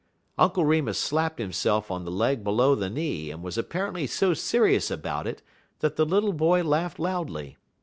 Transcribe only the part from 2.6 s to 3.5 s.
the knee, and